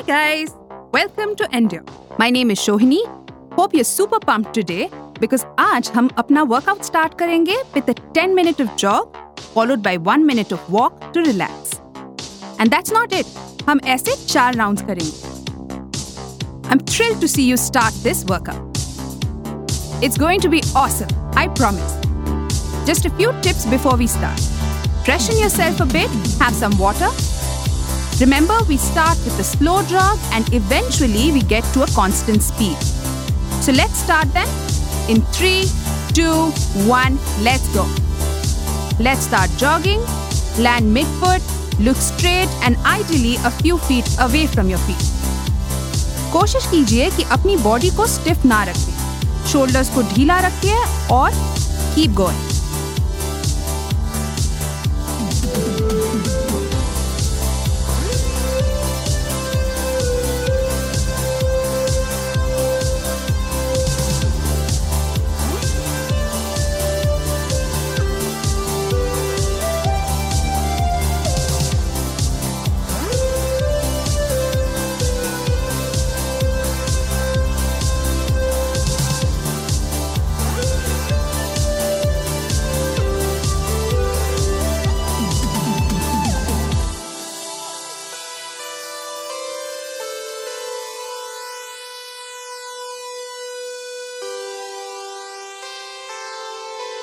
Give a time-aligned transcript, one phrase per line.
[0.00, 0.54] Hi guys,
[0.92, 1.84] welcome to Endure.
[2.18, 3.00] My name is Shohini.
[3.54, 4.88] Hope you're super pumped today
[5.20, 9.18] because आज हम अपना workout start करेंगे with a 10 minute of jog
[9.54, 11.80] followed by 1 minute of walk to relax.
[12.58, 13.26] And that's not it.
[13.68, 15.34] हम ऐसे चार rounds करेंगे.
[16.70, 18.82] I'm thrilled to see you start this workout.
[20.02, 21.14] It's going to be awesome,
[21.44, 21.96] I promise.
[22.92, 24.40] Just a few tips before we start.
[25.04, 27.10] Freshen yourself a bit, have some water.
[28.20, 32.76] Remember, we start with a slow jog and eventually we get to a constant speed.
[33.60, 34.48] So let's start then.
[35.08, 35.64] In three,
[36.14, 36.50] two,
[36.88, 37.84] one, let's go.
[38.98, 40.00] Let's start jogging.
[40.58, 41.42] Land midfoot,
[41.84, 45.12] look straight and ideally a few feet away from your feet.
[46.32, 50.84] कोशिश कीजिए कि अपनी body को stiff ना रखें shoulders को ढीला रखिए
[51.16, 51.30] और
[51.94, 52.49] keep going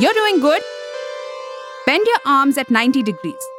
[0.01, 0.63] You're doing good.
[1.85, 3.58] Bend your arms at 90 degrees.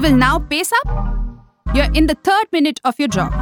[0.00, 0.88] We will now pace up.
[1.74, 3.34] You're in the third minute of your jog.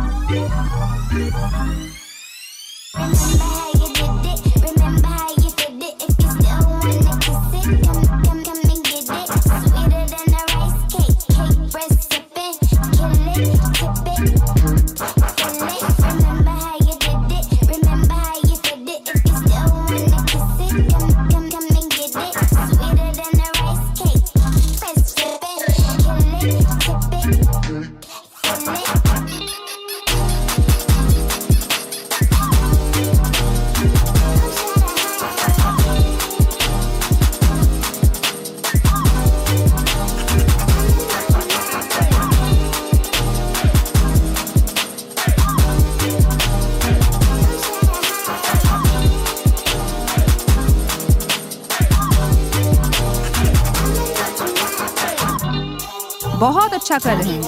[56.90, 57.40] अच्छा कर रहे हैं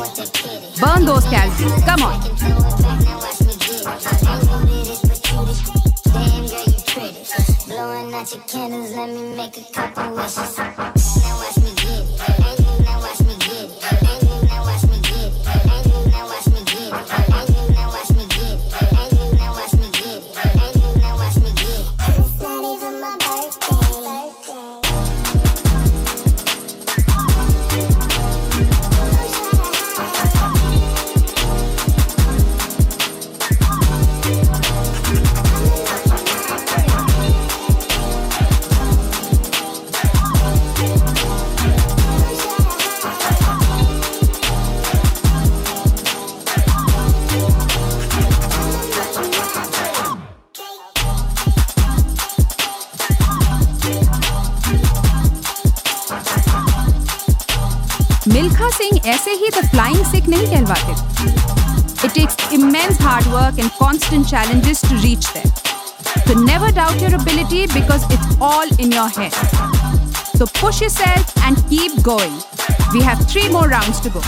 [0.81, 2.21] burn those calories come on
[7.71, 11.20] Blowing out your candles, let me make a couple wishes.
[58.33, 63.71] Milkha Singh ऐसे ही तो flying Sikh नहीं कहलवाते। It takes immense hard work and
[63.79, 69.11] constant challenges to reach that तो never doubt your ability because it's all in your
[69.19, 74.23] head तो push yourself and keep going we have three more rounds to go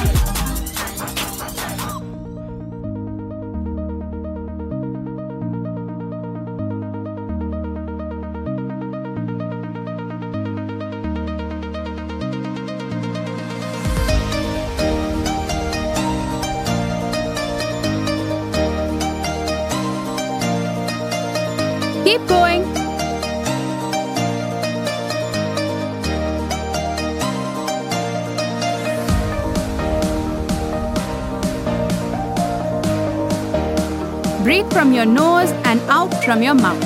[36.32, 36.82] from your mouth.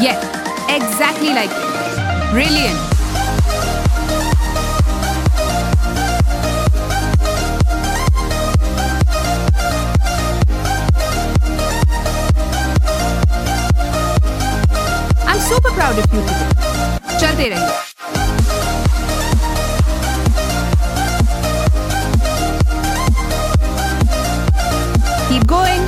[0.00, 0.18] Yes,
[0.68, 2.30] exactly like it.
[2.32, 2.78] Brilliant.
[15.26, 16.50] I'm super proud of you today.
[17.20, 17.83] चलते रहिए
[25.45, 25.81] going.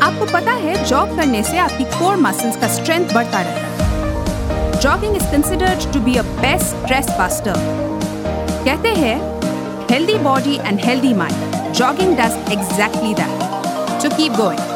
[0.00, 3.67] आपको पता है job करने से आपकी core muscles का स्ट्रेंथ बढ़ता रहता है
[4.82, 7.54] jogging is considered to be a best stress buster
[8.64, 9.16] कहते हैं
[9.90, 14.67] healthy body and healthy mind jogging does exactly that to keep going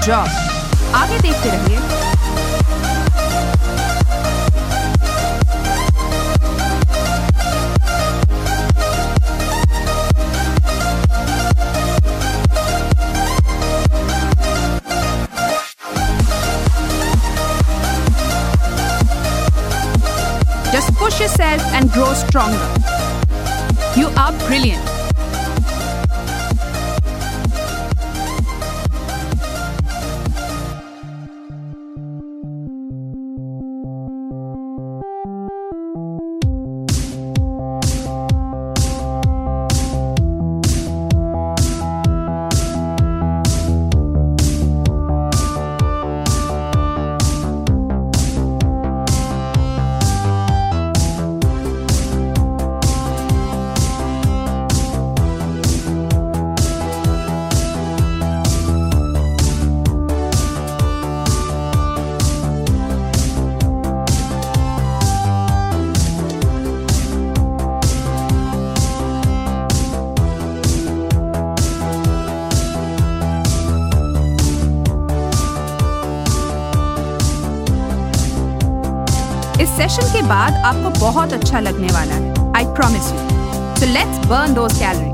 [0.00, 0.28] great job.
[0.94, 1.84] आगे देखते रहिए
[20.72, 22.68] Just push yourself and grow stronger.
[23.96, 24.89] You are brilliant.
[80.65, 83.19] आपको बहुत अच्छा लगने वाला है। I promise you
[83.79, 85.10] so let's burn those calorie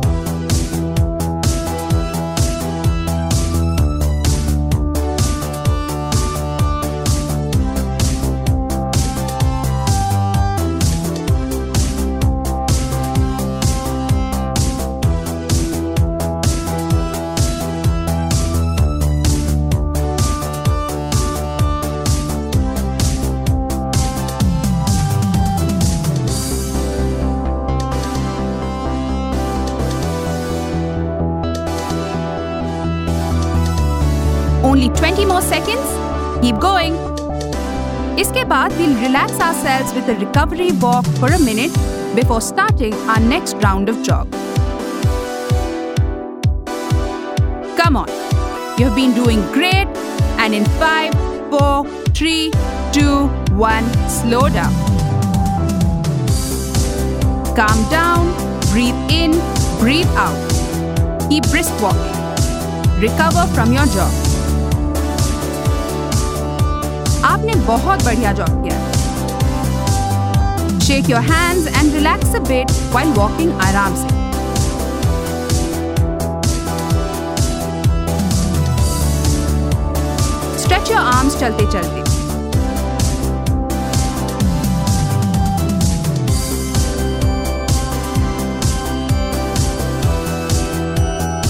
[38.67, 41.74] that, we'll relax ourselves with a recovery walk for a minute
[42.15, 44.31] before starting our next round of jog.
[47.77, 48.09] Come on,
[48.77, 49.88] you've been doing great,
[50.39, 51.13] and in 5,
[51.50, 52.51] 4, 3,
[52.93, 54.74] 2, 1, slow down.
[57.55, 58.33] Calm down,
[58.71, 59.31] breathe in,
[59.79, 61.29] breathe out.
[61.29, 63.01] Keep brisk walking.
[63.01, 64.26] Recover from your jog.
[67.47, 68.79] आपने बहुत बढ़िया job किया
[70.79, 72.71] shake your hand and relax a bit
[73.17, 74.15] walking आराम से
[80.63, 82.05] stretch your arms चलते चलते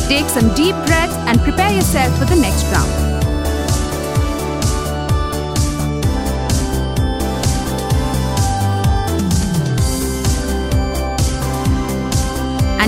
[0.10, 3.17] Take some deep breaths and prepare yourself for the next round.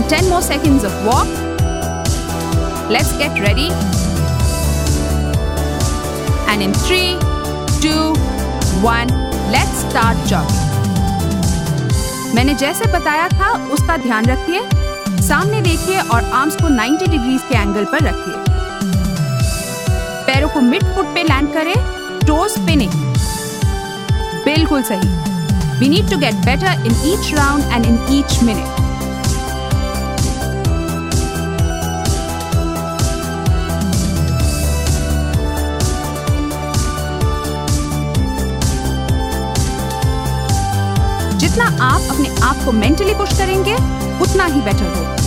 [0.10, 1.28] 10 more seconds of walk.
[2.90, 3.70] Let's get ready.
[6.50, 7.20] And in 3,
[7.80, 8.16] 2,
[8.82, 9.08] 1,
[9.52, 10.66] let's start jogging.
[12.36, 14.62] मैंने जैसे बताया था उसका ध्यान रखिए
[15.28, 18.34] सामने देखिए और आर्म्स को 90 डिग्रीज के एंगल पर रखिए
[20.26, 21.74] पैरों को मिड फुट पे लैंड करें
[22.26, 23.08] टोज पे नहीं
[24.46, 28.79] बिल्कुल सही we need to get better in each round and in each minute
[41.50, 43.74] जितना आप अपने आप को मेंटली पुश करेंगे
[44.24, 45.19] उतना ही बेटर हो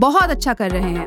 [0.00, 1.06] बहुत अच्छा कर रहे हैं।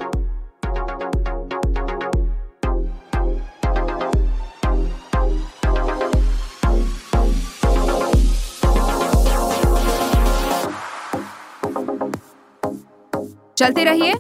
[13.57, 14.13] चलते रहिए।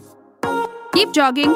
[0.93, 1.55] Keep jogging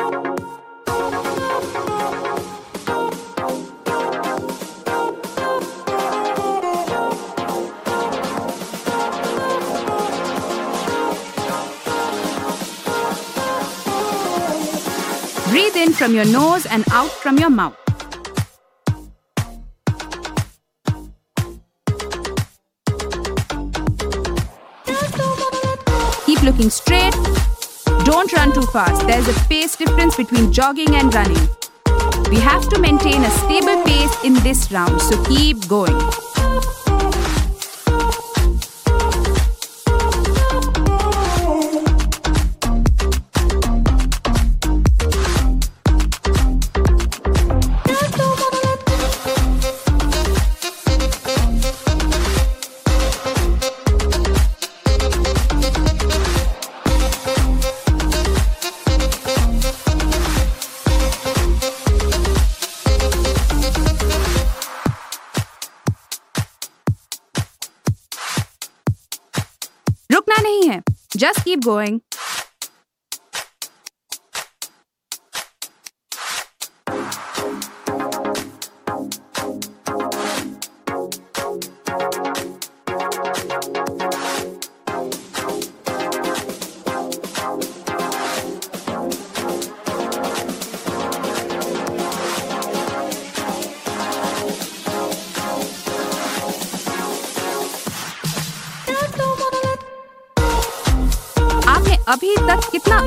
[15.98, 17.75] from your nose and out from your mouth.
[26.25, 27.16] Keep looking straight.
[28.06, 29.08] Don't run too fast.
[29.08, 31.50] There's a pace difference between jogging and running.
[32.30, 36.26] We have to maintain a stable pace in this round, so keep going.
[71.48, 72.01] keep going.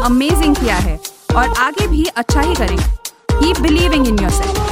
[0.05, 0.99] Amazing किया है
[1.37, 2.77] और आगे भी अच्छा ही करें।
[3.31, 4.70] Keep believing in yourself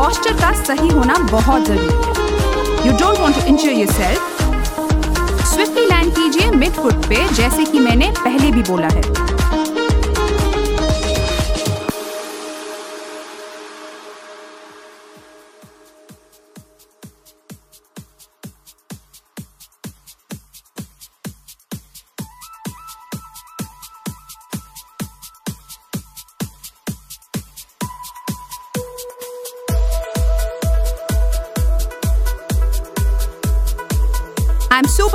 [0.00, 4.38] posture का सही होना बहुत ज़रूरी है। You don't want to injure yourself
[5.46, 9.02] swiftly land कीजिए मिड फुट पे, जैसे कि मैंने पहले भी बोला है।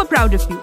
[0.07, 0.59] Proud of you.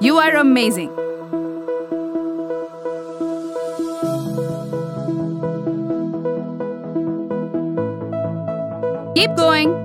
[0.00, 0.90] You are amazing.
[9.14, 9.83] Keep going.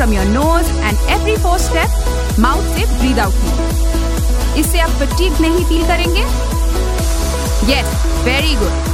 [0.00, 5.40] From your nose and every four step mouth से ब्रीद आउट की इससे आप फटीक
[5.40, 6.22] नहीं फील करेंगे?
[7.72, 7.92] Yes
[8.24, 8.89] very good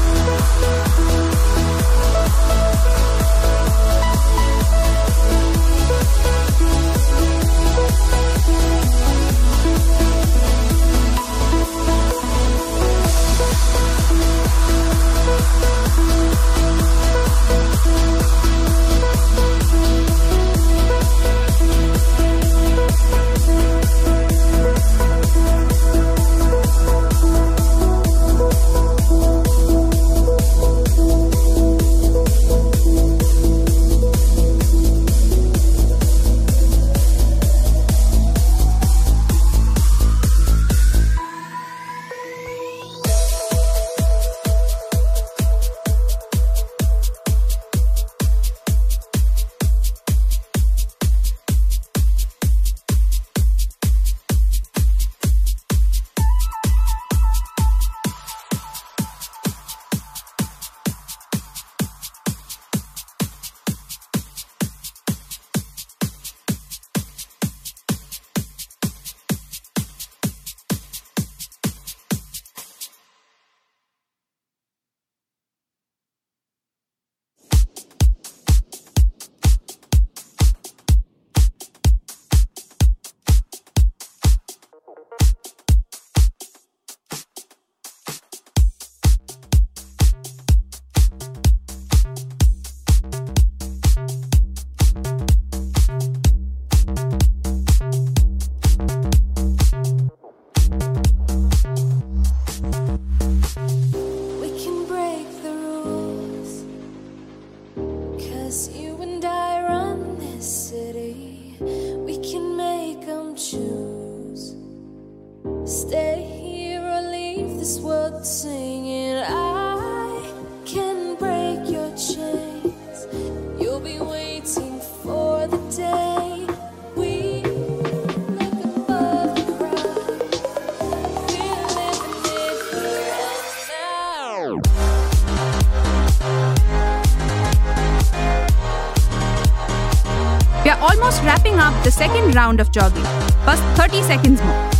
[141.47, 143.05] wrapping up the second round of jogging.
[143.45, 144.71] First 30 seconds more.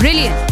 [0.00, 0.48] Brilliant.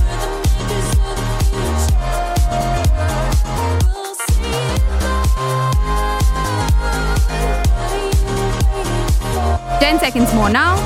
[9.81, 10.77] Ten seconds more now.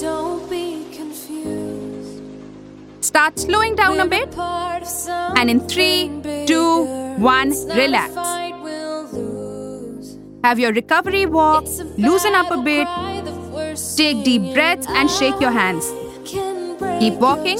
[0.00, 2.22] Don't be confused.
[3.00, 4.34] Start slowing down a bit.
[5.42, 6.08] And in three,
[6.46, 6.84] two,
[7.18, 8.14] one, relax.
[10.44, 11.64] Have your recovery walk.
[11.98, 12.86] Loosen up a bit.
[13.96, 15.92] Take deep breaths and shake your hands.
[17.00, 17.58] Keep walking.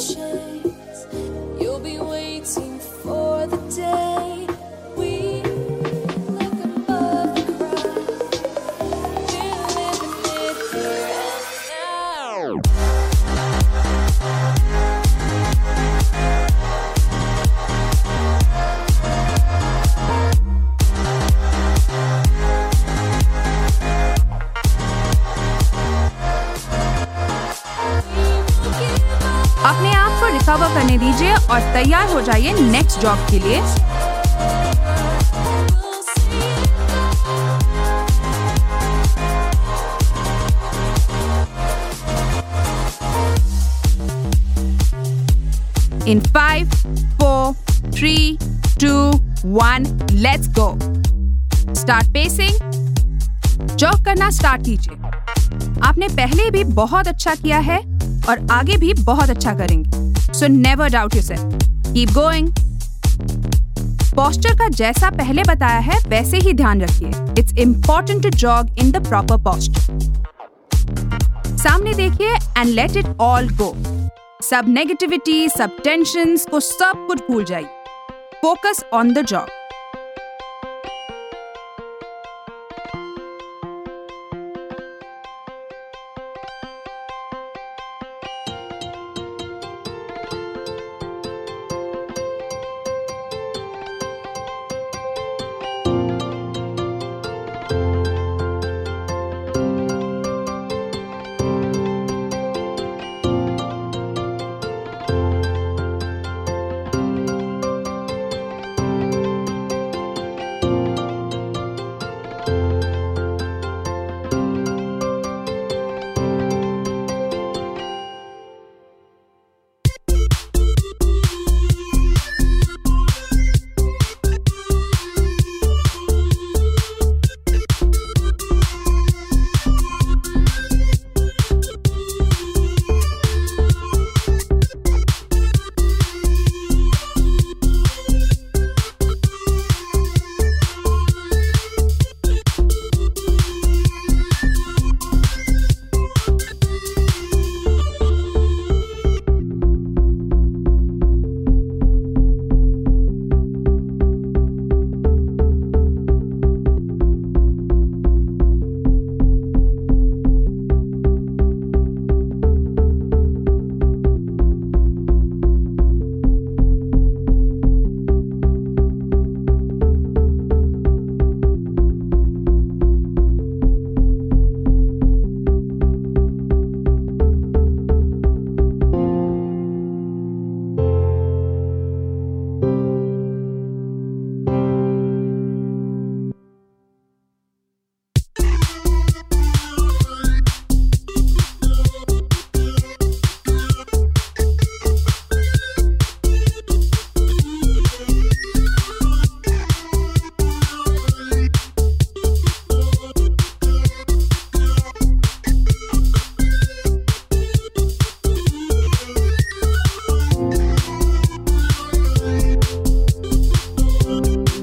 [30.93, 33.61] Recover दीजिए और तैयार हो जाइए next job के लिए
[46.05, 46.69] In five,
[47.19, 47.55] four,
[47.93, 48.37] three,
[48.77, 49.13] two,
[49.45, 50.67] one, let's go.
[51.75, 52.59] Start pacing.
[53.79, 57.79] Jog करना start कीजिए आपने पहले भी बहुत अच्छा किया है
[58.29, 60.02] और आगे भी बहुत अच्छा करेंगे
[60.35, 62.49] so never doubt yourself keep going
[64.17, 68.91] posture का जैसा पहले बताया है, वैसे ही ध्यान रखिए। It's important to jog in
[68.93, 69.81] the proper posture
[71.59, 73.75] सामने देखिए and let it all go
[74.43, 77.67] सब नेगेटिविटी सब टेंशन को सब कुछ भूल जाइए।
[78.43, 79.47] Focus on the job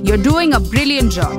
[0.09, 1.37] You're doing a brilliant job.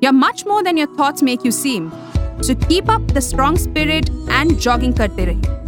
[0.00, 1.92] You're much more than your thoughts make you seem.
[2.44, 5.63] So keep up the strong spirit and jogging करते रहिए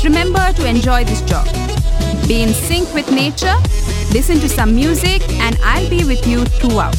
[0.00, 1.44] Just remember to enjoy this jog.
[2.26, 3.54] Be in sync with nature,
[4.14, 6.96] listen to some music, and I'll be with you throughout.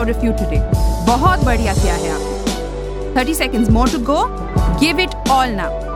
[0.00, 0.60] Proud of you today.
[1.06, 4.20] बहुत बढ़िया किया है आपने 30 seconds more to go.
[4.80, 5.89] Give it all now.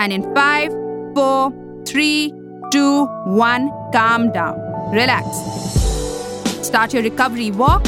[0.00, 0.72] And in five,
[1.14, 1.52] four,
[1.84, 2.32] three,
[2.72, 4.58] two, one, calm down.
[4.90, 5.26] Relax.
[6.62, 7.86] Start your recovery walk.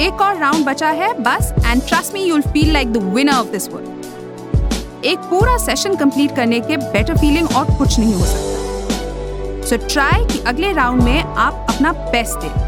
[0.00, 3.50] एक और round बचा है बस and trust me you'll feel like the winner of
[3.52, 9.66] this work एक पूरा session complete करने के better feeling और कुछ नहीं हो सकता
[9.66, 12.67] सो so ट्राई कि अगले राउंड में आप अपना बेस्ट दें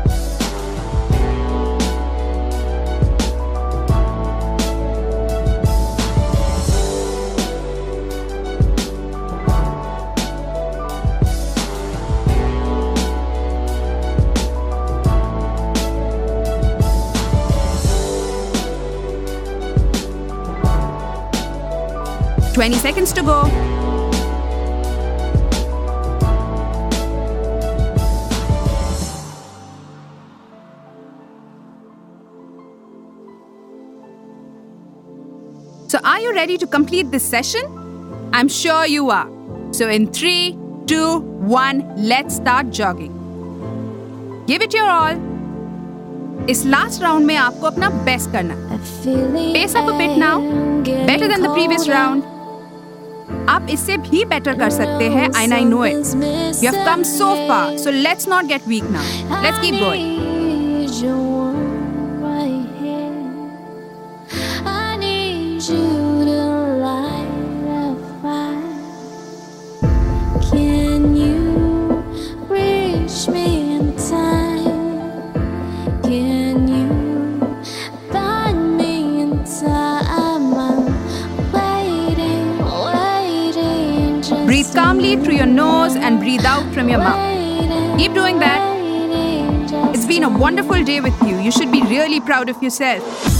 [22.60, 23.44] Twenty seconds to go.
[35.88, 37.63] So, are you ready to complete this session?
[38.34, 39.30] I'm sure you are.
[39.72, 43.13] So, in three, two, one, let's start jogging.
[44.48, 45.15] Give it your all.
[46.50, 48.80] इस last round में आपको अपना best करना है
[49.54, 50.36] Pace up a bit now.
[51.08, 52.24] Better than the previous round.
[53.51, 56.07] आप इससे भी better कर सकते हैं I I know it
[56.65, 61.39] you have come so far so let's not get weak now let's keep going
[85.11, 87.99] Through your nose and breathe out from your mouth.
[87.99, 88.61] Keep doing that.
[89.93, 91.37] It's been a wonderful day with you.
[91.37, 93.39] You should be really proud of yourself.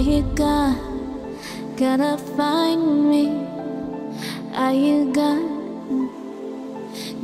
[0.00, 0.76] You got,
[1.76, 3.28] gonna find me.
[4.54, 6.08] Are you gonna,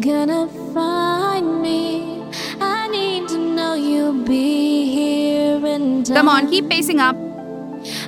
[0.01, 2.23] gonna find me?
[2.61, 6.17] I need to know you'll be here in time.
[6.17, 7.17] Come on, keep pacing up.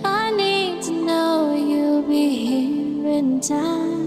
[0.04, 3.97] I need to know you'll be here in time.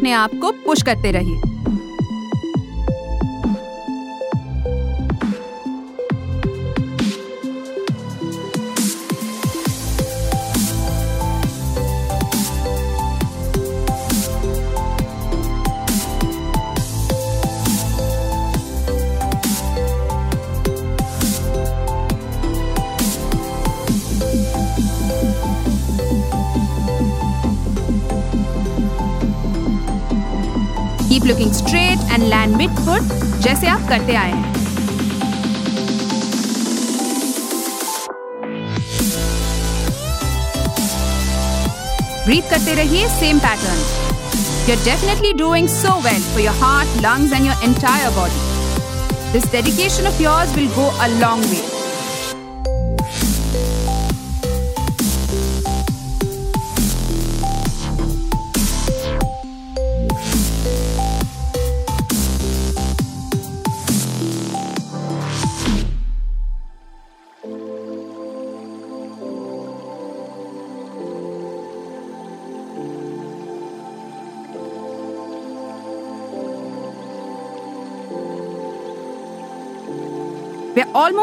[0.00, 1.59] अपने आप को push करते रहिए।
[32.70, 34.48] Like foot जैसे आप करते आए हैं।
[42.24, 43.78] ब्रीथ करते रहिए same pattern
[44.68, 49.50] you are definitely doing so well for your heart lungs and your entire body this
[49.52, 51.79] dedication of yours will go a long way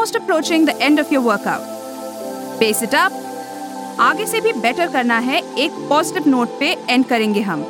[0.07, 1.63] almost approaching the end of your workout.
[2.59, 3.11] Pace it up.
[3.99, 7.63] आगे से भी better करना है एक positive note पे and करेंगे हम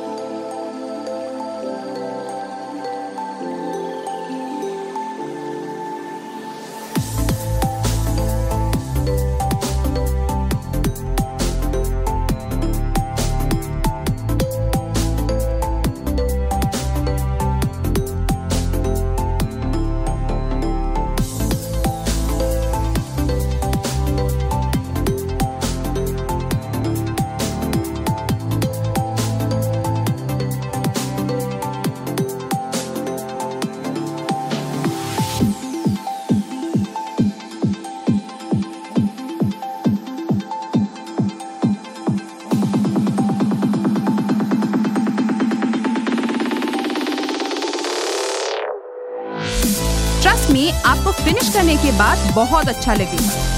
[51.88, 53.56] के बाद बहुत अच्छा लगेगा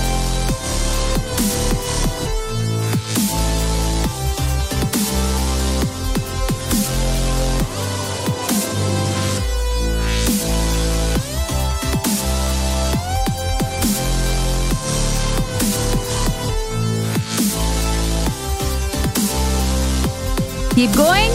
[20.74, 21.29] Keep going.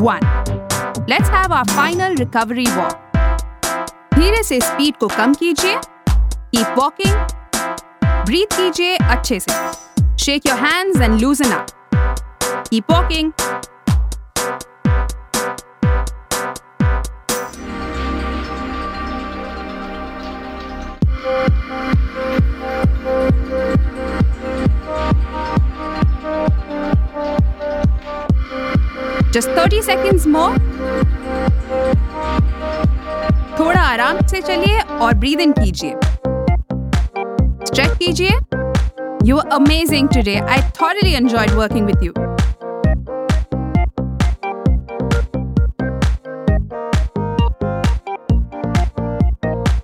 [0.00, 0.24] 1.
[1.08, 2.92] Let's have our final recovery walk
[4.14, 7.14] धीरे से स्पीड को कम कीजिए। कीप वॉकिंग
[8.26, 11.66] ब्रीथ कीजिए अच्छे से। Shake your hands and loosen up
[12.70, 13.32] keep walking
[29.34, 30.52] Just 30 seconds more.
[33.58, 35.94] थोड़ा आराम से चलिए और ब्रीद इन कीजिए।
[37.66, 38.30] स्ट्रेच कीजिए।
[39.28, 42.12] You are amazing today I thoroughly enjoyed working with you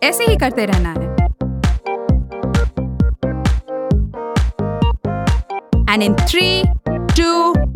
[0.08, 1.14] ऐसे ही करते रहना है।
[5.94, 7.30] And in three two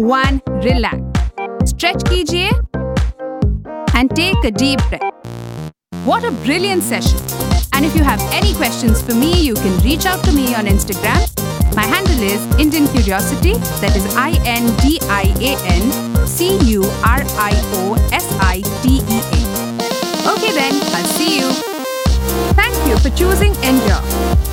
[0.05, 1.10] one relax
[1.80, 2.48] stretch कीजिए
[3.98, 5.12] and take a deep breath
[6.08, 7.22] What a brilliant session!
[7.74, 10.68] And if you have any questions for me, you can reach out to me on
[10.74, 11.24] Instagram.
[11.80, 13.54] My handle is Indian Curiosity,
[13.86, 15.90] that is I N D I A N
[16.34, 16.84] C U
[17.14, 17.82] R I O
[18.20, 19.42] S I T E A.
[20.34, 21.50] Okay, then, I'll see you.
[22.62, 24.49] Thank you for choosing Endure.